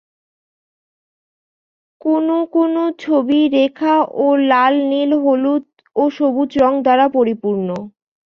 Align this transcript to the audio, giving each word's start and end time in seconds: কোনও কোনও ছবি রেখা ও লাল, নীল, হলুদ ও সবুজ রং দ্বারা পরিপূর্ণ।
কোনও 2.01 2.37
কোনও 2.53 2.83
ছবি 2.99 3.39
রেখা 3.57 3.93
ও 4.17 4.27
লাল, 4.49 4.73
নীল, 4.91 5.11
হলুদ 5.25 5.65
ও 5.95 6.03
সবুজ 6.17 6.49
রং 6.61 6.73
দ্বারা 6.85 7.05
পরিপূর্ণ। 7.17 7.67